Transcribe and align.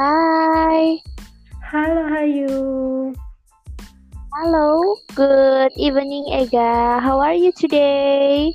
Hi. 0.00 0.96
Halo 1.60 2.08
Hayu. 2.08 2.56
Hello. 4.32 4.96
Good 5.12 5.76
evening, 5.76 6.24
Ega. 6.32 6.96
How 7.04 7.20
are 7.20 7.36
you 7.36 7.52
today? 7.52 8.48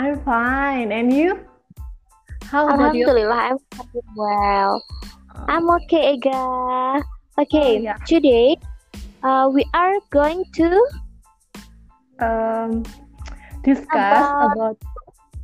I'm 0.00 0.16
fine. 0.24 0.88
And 0.88 1.12
you? 1.12 1.36
How 2.48 2.64
about 2.64 2.96
you? 2.96 3.04
Alhamdulillah, 3.04 3.40
I'm 3.52 3.60
doing 3.92 4.08
well. 4.16 4.80
I'm 5.52 5.68
okay, 5.84 6.16
Ega. 6.16 7.04
Okay, 7.36 7.84
Oh, 7.84 7.84
yeah. 7.92 8.00
today 8.08 8.56
uh, 9.20 9.52
we 9.52 9.68
are 9.76 10.00
going 10.08 10.48
to 10.64 10.80
Um, 12.24 12.88
discuss 13.68 14.24
About- 14.32 14.56
about 14.56 14.76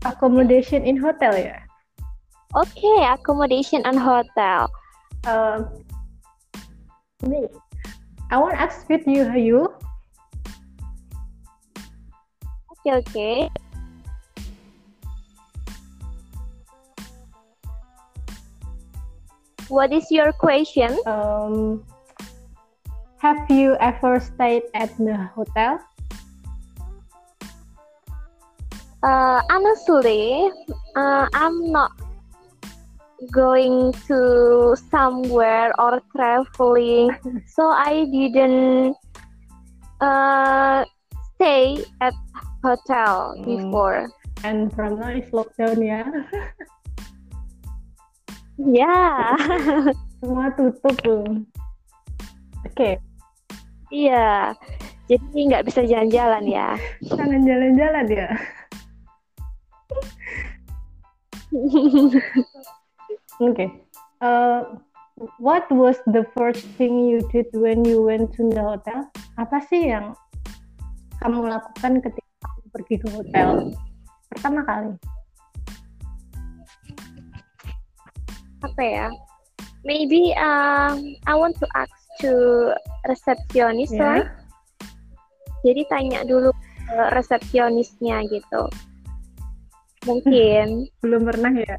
accommodation 0.09 0.81
in 0.89 0.97
hotel 0.97 1.37
ya. 1.37 1.61
okay 2.57 3.05
accommodation 3.05 3.85
and 3.85 4.01
hotel. 4.01 4.73
Um, 5.27 5.83
ini, 7.27 7.51
I 8.31 8.39
want 8.39 8.55
to 8.55 8.61
ask 8.63 8.87
with 8.87 9.03
you, 9.11 9.27
Hayu. 9.27 9.67
Okay, 12.79 12.95
okay. 13.03 13.39
What 19.67 19.91
is 19.91 20.07
your 20.15 20.31
question? 20.31 20.95
Um, 21.11 21.83
have 23.19 23.51
you 23.51 23.75
ever 23.83 24.23
stayed 24.23 24.71
at 24.79 24.95
the 24.95 25.27
hotel? 25.35 25.83
Uh, 29.03 29.43
honestly, 29.51 30.55
uh, 30.95 31.27
I'm 31.35 31.75
not 31.75 32.06
going 33.33 33.93
to 34.07 34.77
somewhere 34.91 35.73
or 35.81 36.01
traveling, 36.15 37.11
so 37.49 37.69
I 37.73 38.05
didn't 38.13 38.97
uh, 40.01 40.85
stay 41.37 41.81
at 42.01 42.15
hotel 42.65 43.37
Hmm. 43.39 43.45
before. 43.45 44.09
And 44.45 44.69
from 44.77 45.01
now 45.01 45.11
is 45.17 45.29
lockdown 45.33 45.81
ya. 45.81 46.05
Yeah, 48.57 49.37
Semua 50.25 50.49
tutup. 50.57 50.97
Oke, 52.65 52.97
iya. 53.93 54.57
Jadi 55.13 55.53
nggak 55.53 55.69
bisa 55.69 55.85
jalan-jalan 55.85 56.49
ya. 56.49 56.73
jangan 57.05 57.45
jalan-jalan 57.45 58.07
ya. 58.09 58.29
Okay. 63.37 63.69
Uh, 64.25 64.81
what 65.39 65.69
was 65.69 65.97
the 66.09 66.25
first 66.37 66.65
thing 66.81 67.05
you 67.05 67.21
did 67.33 67.47
when 67.53 67.85
you 67.85 68.01
went 68.01 68.33
to 68.37 68.49
the 68.49 68.63
hotel? 68.65 69.09
Apa 69.37 69.61
sih 69.69 69.93
yang 69.93 70.17
kamu 71.21 71.49
lakukan 71.49 72.01
ketika 72.01 72.33
kamu 72.45 72.65
pergi 72.73 72.95
ke 73.01 73.09
hotel 73.13 73.49
pertama 74.33 74.61
kali? 74.65 74.93
Apa 78.65 78.83
ya? 78.83 79.09
Maybe 79.85 80.33
um, 80.41 80.99
I 81.29 81.35
want 81.37 81.61
to 81.63 81.67
ask 81.77 81.93
to 82.25 82.33
receptionist 83.07 83.95
Ya. 83.95 84.03
right? 84.03 84.31
Jadi 85.63 85.83
tanya 85.93 86.25
dulu 86.25 86.51
ke 86.89 86.99
resepsionisnya 87.13 88.25
gitu. 88.33 88.63
Mungkin. 90.09 90.89
Belum 91.05 91.23
pernah 91.29 91.53
ya? 91.53 91.77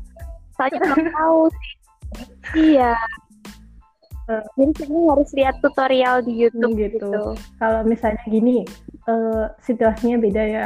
Soalnya 0.57 0.79
belum 0.83 1.05
tahu 1.13 1.41
sih. 1.53 1.71
Iya. 2.75 2.93
Eh. 4.27 4.43
Jadi 4.59 4.71
kayaknya 4.75 5.01
harus 5.07 5.29
lihat 5.31 5.55
tutorial 5.63 6.15
di 6.19 6.33
YouTube 6.35 6.75
Hmm, 6.75 6.81
gitu. 6.83 7.07
gitu. 7.07 7.23
Kalau 7.61 7.81
misalnya 7.87 8.23
gini, 8.27 8.67
eh, 9.07 9.45
situasinya 9.63 10.17
beda 10.19 10.43
ya. 10.43 10.65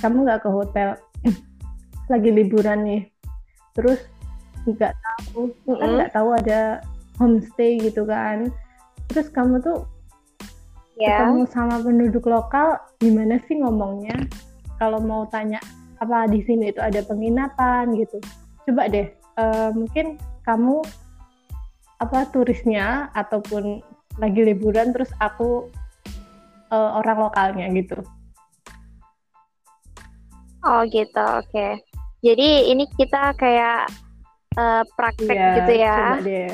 Kamu 0.00 0.24
nggak 0.24 0.40
ke 0.44 0.50
hotel, 0.52 0.88
lagi 2.12 2.30
liburan 2.32 2.84
nih, 2.84 3.02
terus 3.72 4.00
nggak 4.64 4.92
tahu, 4.92 5.52
kan 5.64 5.76
Mm-mm. 5.76 5.94
nggak 6.00 6.12
tahu 6.12 6.28
ada 6.36 6.60
homestay 7.16 7.80
gitu 7.80 8.04
kan. 8.04 8.48
Terus 9.12 9.28
kamu 9.30 9.60
tuh 9.60 9.84
Ya. 10.96 11.20
ketemu 11.20 11.44
sama 11.52 11.76
penduduk 11.84 12.24
lokal 12.24 12.80
gimana 12.96 13.36
sih 13.44 13.60
ngomongnya 13.60 14.16
kalau 14.80 14.96
mau 14.96 15.28
tanya 15.28 15.60
apa 16.00 16.24
di 16.24 16.40
sini 16.40 16.72
itu 16.72 16.80
ada 16.80 17.04
penginapan 17.04 17.92
gitu 18.00 18.16
coba 18.66 18.90
deh 18.90 19.08
eh, 19.14 19.70
mungkin 19.72 20.18
kamu 20.42 20.82
apa 21.96 22.28
turisnya 22.34 23.08
ataupun 23.16 23.80
lagi 24.20 24.40
liburan 24.44 24.92
terus 24.92 25.08
aku 25.22 25.70
eh, 26.70 26.90
orang 26.98 27.18
lokalnya 27.30 27.66
gitu 27.72 28.02
Oh 30.66 30.82
gitu, 30.90 31.22
oke. 31.22 31.78
Jadi 32.26 32.74
ini 32.74 32.90
kita 32.98 33.38
kayak 33.38 33.86
eh, 34.58 34.82
praktek 34.98 35.30
Iya, 35.30 35.54
gitu 35.62 35.72
ya. 35.78 35.94
coba 35.94 36.18
deh 36.26 36.50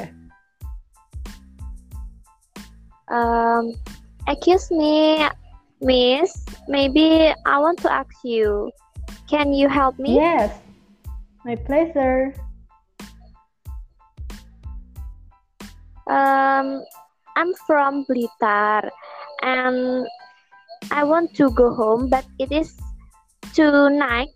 Um, 3.12 3.76
excuse 4.24 4.72
me, 4.72 5.20
Miss. 5.84 6.32
Maybe 6.64 7.28
I 7.44 7.56
want 7.60 7.76
to 7.84 7.92
ask 7.92 8.08
you. 8.24 8.72
Can 9.28 9.52
you 9.52 9.68
help 9.68 10.00
me? 10.00 10.16
yes 10.16 10.52
my 11.44 11.56
pleasure 11.56 12.34
Um, 16.06 16.82
I'm 17.36 17.54
from 17.66 18.04
Blitar, 18.04 18.90
and 19.42 20.06
I 20.90 21.04
want 21.04 21.34
to 21.36 21.50
go 21.52 21.72
home, 21.72 22.10
but 22.10 22.26
it 22.38 22.50
is 22.50 22.76
tonight. 23.54 24.34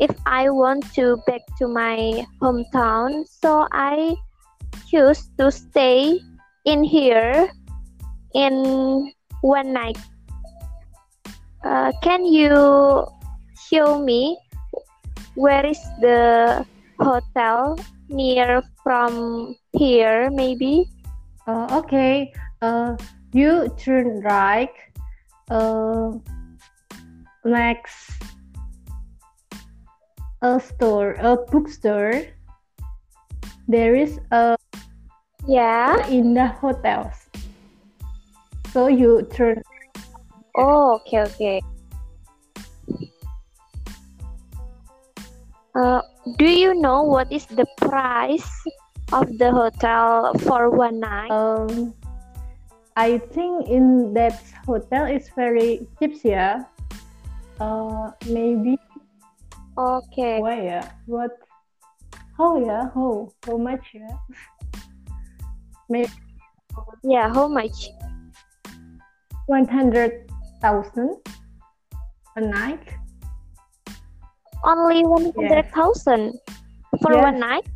If 0.00 0.10
I 0.24 0.48
want 0.48 0.88
to 0.96 1.20
back 1.28 1.44
to 1.60 1.68
my 1.68 2.24
hometown, 2.40 3.28
so 3.28 3.68
I 3.70 4.16
choose 4.88 5.28
to 5.36 5.52
stay 5.52 6.18
in 6.64 6.82
here 6.82 7.52
in 8.34 9.12
one 9.42 9.72
night. 9.72 10.00
Uh, 11.62 11.92
can 12.02 12.24
you 12.24 13.04
show 13.68 14.00
me 14.00 14.40
where 15.40 15.64
is 15.64 15.80
the 16.04 16.66
hotel? 17.00 17.80
Near 18.10 18.62
from 18.84 19.54
here 19.72 20.28
maybe? 20.30 20.84
Uh, 21.46 21.80
okay. 21.80 22.32
Uh, 22.60 22.96
you 23.32 23.72
turn 23.78 24.20
right. 24.20 24.74
Uh, 25.48 26.12
next 27.44 28.20
a 30.42 30.60
store 30.60 31.16
a 31.18 31.36
bookstore. 31.48 32.20
There 33.68 33.94
is 33.94 34.20
a 34.30 34.58
yeah. 35.46 36.04
in 36.08 36.34
the 36.34 36.48
Hotels. 36.48 37.30
So 38.74 38.88
you 38.88 39.26
turn 39.32 39.62
oh 40.58 41.00
okay 41.00 41.22
okay 41.22 41.60
uh, 45.80 46.02
do 46.36 46.44
you 46.44 46.76
know 46.76 47.02
what 47.02 47.32
is 47.32 47.46
the 47.46 47.64
price 47.80 48.50
of 49.12 49.26
the 49.38 49.50
hotel 49.50 50.36
for 50.44 50.68
one 50.68 51.00
night? 51.00 51.32
Um, 51.32 51.94
I 52.96 53.18
think 53.32 53.68
in 53.68 54.12
that 54.12 54.36
hotel 54.66 55.06
is 55.08 55.32
very 55.32 55.88
cheap 55.98 56.20
yeah 56.20 56.68
uh, 57.60 58.12
maybe 58.28 58.76
okay. 59.78 60.40
why 60.40 60.60
yeah 60.60 60.92
what? 61.06 61.32
How 62.36 62.56
yeah? 62.60 62.88
How? 62.94 63.28
How 63.44 63.56
much 63.56 63.84
yeah? 63.92 64.16
Maybe 65.88 66.12
yeah 67.04 67.32
how 67.32 67.48
much? 67.48 67.88
100,000 69.46 71.16
a 72.36 72.40
night. 72.40 72.99
Only 74.64 75.04
100,000 75.04 76.38
for 77.02 77.12
Yes. 77.12 77.20
one 77.20 77.38
night 77.40 77.66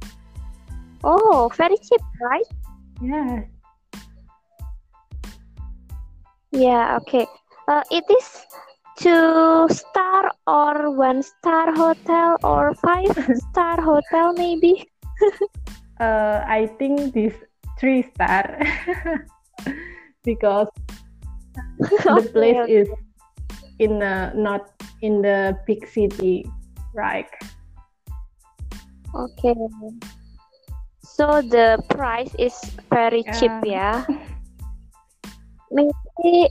oh 1.05 1.51
very 1.57 1.77
cheap 1.79 2.01
right 2.21 2.47
Yeah. 3.01 3.45
Yeah, 6.53 6.99
okay. 7.03 7.27
Uh, 7.67 7.83
it 7.91 8.05
is 8.11 8.47
two 8.97 9.67
star 9.69 10.31
or 10.47 10.91
one 10.95 11.23
star 11.23 11.75
hotel 11.75 12.37
or 12.45 12.75
five 12.75 13.11
star 13.51 13.81
hotel 13.81 14.33
maybe. 14.35 14.87
Uh, 16.01 16.43
I 16.47 16.67
think 16.79 17.15
this 17.15 17.33
three 17.79 18.03
star 18.03 18.59
because 20.25 20.67
the 22.11 22.23
place 22.35 22.59
Okay, 22.59 22.67
is 22.67 22.89
in 23.79 24.03
a 24.03 24.33
not 24.35 24.75
in 25.03 25.23
the 25.23 25.57
big 25.67 25.87
city, 25.87 26.51
right? 26.95 27.29
Okay. 29.15 29.55
so 31.15 31.39
the 31.47 31.79
price 31.95 32.35
is 32.43 32.59
very 32.91 33.23
cheap 33.39 33.55
ya. 33.63 34.03
Maybe 35.71 36.51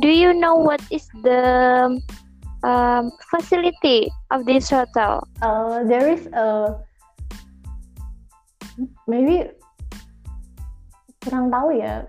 do 0.00 0.08
you 0.08 0.32
know 0.32 0.56
what 0.56 0.80
is 0.88 1.04
the 1.20 2.00
um, 2.64 3.12
facility 3.28 4.08
of 4.32 4.48
this 4.48 4.70
hotel? 4.72 5.28
Uh, 5.42 5.84
there 5.84 6.08
is 6.08 6.24
a 6.32 6.80
maybe 9.04 9.52
kurang 11.20 11.52
tahu 11.52 11.76
ya. 11.76 12.08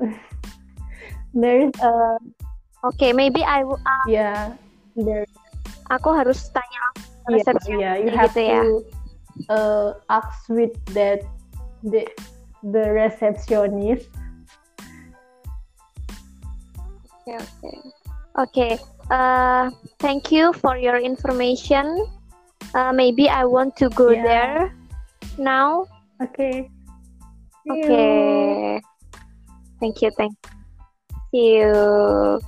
there 1.35 1.67
is 1.67 1.75
a 1.83 2.15
okay, 2.95 3.11
maybe 3.11 3.43
I 3.43 3.67
will. 3.67 3.81
Uh, 3.83 4.07
yeah, 4.07 4.55
there. 4.95 5.27
Aku 5.91 6.13
harus 6.15 6.47
tanya 6.53 7.08
resepsi. 7.27 7.75
Yeah, 7.75 7.79
yeah, 7.79 7.95
you 7.99 8.09
have 8.15 8.31
gitu 8.31 8.41
ya. 8.47 8.61
to 8.63 8.67
uh, 9.51 9.89
ask 10.07 10.47
with 10.47 10.75
that 10.95 11.25
the 11.83 12.07
the 12.63 12.83
receptionist. 12.91 14.07
Okay, 17.25 17.35
okay, 17.35 17.77
okay. 18.39 18.73
Uh, 19.09 19.73
thank 19.99 20.31
you 20.31 20.53
for 20.53 20.77
your 20.77 20.97
information. 20.97 21.85
Uh, 22.73 22.93
maybe 22.93 23.29
I 23.29 23.45
want 23.45 23.75
to 23.81 23.89
go 23.89 24.13
yeah. 24.13 24.23
there 24.23 24.59
now. 25.37 25.85
Okay. 26.21 26.69
Okay. 27.69 28.77
You. 28.77 28.81
Thank 29.79 30.01
you. 30.01 30.11
Thank. 30.17 30.33
See 31.31 31.61
you. 31.61 32.41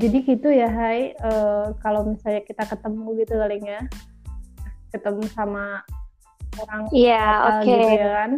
Jadi 0.00 0.18
gitu 0.24 0.48
ya 0.48 0.68
Hai. 0.72 1.12
Uh, 1.20 1.76
kalau 1.84 2.08
misalnya 2.08 2.40
kita 2.48 2.64
ketemu 2.64 3.06
gitu 3.20 3.34
kali 3.36 3.60
ya. 3.60 3.80
Ketemu 4.90 5.22
sama 5.30 5.84
orang 6.56 6.88
Iya 6.90 7.26
oke. 7.44 7.54
okay. 7.60 7.68
gitu 7.68 7.86
ya 8.00 8.08
kan. 8.16 8.30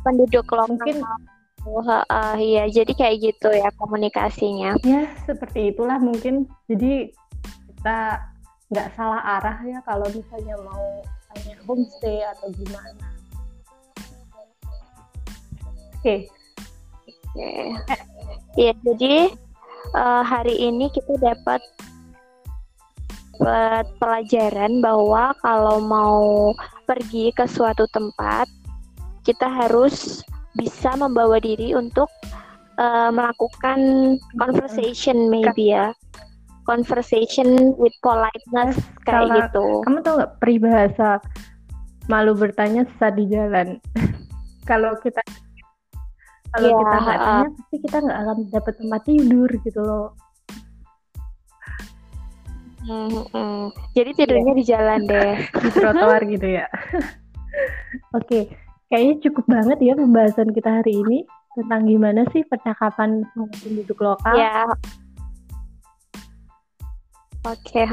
Penduduk 0.00 0.44
lokal 0.48 0.72
mungkin 0.72 0.96
uh, 1.04 1.92
uh, 2.08 2.34
iya. 2.40 2.64
Jadi 2.72 2.92
kayak 2.96 3.16
gitu 3.20 3.52
ya 3.52 3.68
komunikasinya. 3.76 4.80
Ya 4.82 5.12
seperti 5.28 5.76
itulah 5.76 6.00
mungkin. 6.00 6.48
Jadi 6.64 7.12
kita 7.76 8.24
nggak 8.72 8.88
salah 8.96 9.20
arah 9.40 9.58
ya 9.64 9.78
kalau 9.84 10.08
misalnya 10.12 10.56
mau 10.64 11.04
tanya 11.28 11.54
homestay 11.68 12.24
atau 12.24 12.48
gimana. 12.56 13.06
Oke. 16.00 16.00
Okay. 16.00 16.18
oke. 17.36 17.36
Okay. 17.36 17.68
Iya, 18.58 18.72
jadi 18.82 19.14
uh, 19.94 20.22
hari 20.24 20.56
ini 20.58 20.90
kita 20.92 21.16
dapat 21.20 21.60
uh, 23.42 23.82
pelajaran 23.98 24.82
bahwa 24.82 25.34
kalau 25.42 25.78
mau 25.82 26.52
pergi 26.88 27.30
ke 27.34 27.44
suatu 27.44 27.84
tempat 27.92 28.48
kita 29.28 29.44
harus 29.44 30.24
bisa 30.56 30.96
membawa 30.96 31.36
diri 31.38 31.76
untuk 31.76 32.08
uh, 32.80 33.10
melakukan 33.12 33.78
conversation 34.40 35.28
maybe 35.28 35.76
ya. 35.76 35.92
Conversation 36.64 37.72
with 37.80 37.92
politeness 38.04 38.76
kayak 39.08 39.28
Salah. 39.28 39.36
gitu. 39.40 39.66
Kamu 39.88 39.98
tahu 40.04 40.14
nggak 40.20 40.34
peribahasa 40.36 41.16
malu 42.12 42.36
bertanya 42.36 42.84
saat 43.00 43.16
di 43.16 43.24
jalan? 43.28 43.80
Kalau 44.68 44.92
kita 45.00 45.24
kalau 46.54 46.68
ya, 46.68 46.76
kita 46.80 46.96
nggak 46.98 47.18
tanya 47.20 47.48
pasti 47.52 47.76
kita 47.84 47.96
nggak 48.00 48.18
akan 48.18 48.38
dapat 48.48 48.74
tempat 48.80 49.00
tidur 49.04 49.50
gitu 49.60 49.80
loh 49.84 50.08
hmm, 52.88 53.22
hmm. 53.32 53.64
jadi 53.92 54.10
tidurnya 54.16 54.52
ya. 54.52 54.58
di 54.58 54.64
jalan 54.64 55.00
deh 55.04 55.32
di 55.62 55.68
trotoar 55.76 56.22
gitu 56.24 56.48
ya 56.48 56.66
oke 58.16 58.24
okay. 58.24 58.42
kayaknya 58.88 59.14
cukup 59.28 59.44
banget 59.44 59.78
ya 59.84 59.92
pembahasan 59.96 60.48
kita 60.56 60.70
hari 60.80 60.92
ini 60.96 61.18
tentang 61.58 61.90
gimana 61.90 62.22
sih 62.32 62.46
percakapan 62.46 63.26
penduduk 63.34 63.98
lokal 64.00 64.34
ya 64.38 64.64
oke 67.44 67.58
okay, 67.60 67.84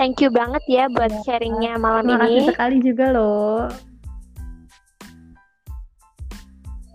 thank 0.00 0.22
you 0.24 0.32
banget 0.32 0.62
ya 0.70 0.88
buat 0.88 1.12
ya. 1.12 1.20
sharingnya 1.26 1.76
malam 1.76 2.08
Terima 2.08 2.24
ini 2.24 2.32
kasih 2.32 2.48
sekali 2.54 2.76
juga 2.80 3.06
loh 3.12 3.91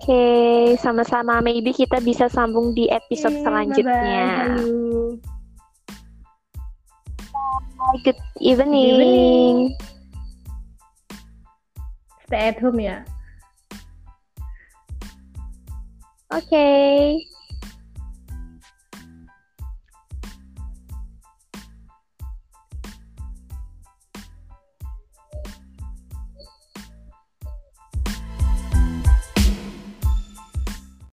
okay, 0.08 0.80
sama-sama. 0.80 1.44
Maybe 1.44 1.76
kita 1.76 2.00
bisa 2.00 2.32
sambung 2.32 2.72
di 2.72 2.88
episode 2.88 3.36
okay, 3.36 3.44
selanjutnya. 3.44 4.56
Bye, 7.76 8.00
good 8.08 8.20
evening. 8.40 8.96
Good 8.96 9.04
evening. 9.04 9.56
Stay 12.28 12.52
at 12.52 12.60
home 12.64 12.80
ya. 12.80 13.04
Oke. 16.32 16.48
Okay. 16.48 17.37